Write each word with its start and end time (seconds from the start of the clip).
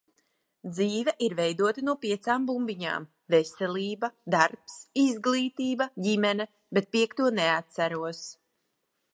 Dzīve 0.75 1.11
ir 1.25 1.33
veidota 1.39 1.83
no 1.89 1.93
piecām 2.05 2.47
bumbiņām- 2.47 3.05
veselība, 3.35 4.11
darbs, 4.37 4.79
izglītība, 5.05 5.89
ģimene, 6.07 6.51
bet 6.79 6.93
piekto 6.97 7.33
neatceros. 7.43 8.25